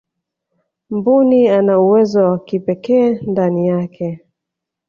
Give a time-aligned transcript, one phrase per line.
[0.95, 4.19] mbuni ana uwezo wa kipekee ndani yake